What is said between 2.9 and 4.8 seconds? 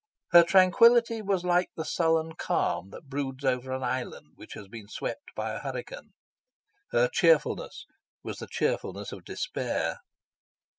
broods over an island which has